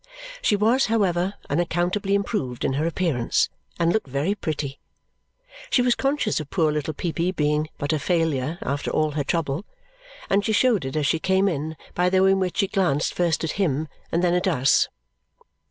[0.41, 4.79] She was, however, unaccountably improved in her appearance and looked very pretty.
[5.69, 9.63] She was conscious of poor little Peepy being but a failure after all her trouble,
[10.27, 13.13] and she showed it as she came in by the way in which she glanced
[13.13, 14.87] first at him and then at us.